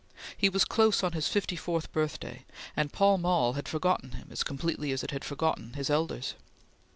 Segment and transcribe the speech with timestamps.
[0.35, 2.43] He was close on his fifty fourth birthday,
[2.75, 6.33] and Pall Mall had forgotten him as completely as it had forgotten his elders.